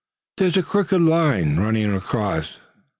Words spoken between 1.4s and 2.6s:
running across.